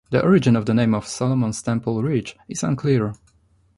The 0.09 0.19
origin 0.25 0.55
of 0.55 0.65
the 0.65 0.73
name 0.73 0.95
of 0.95 1.05
Solomon's 1.05 1.61
Temple 1.61 2.01
Ridge 2.01 2.35
is 2.49 2.63
unclear. 2.63 3.13